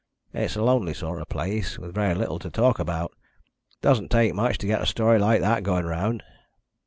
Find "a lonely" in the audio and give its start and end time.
0.55-0.95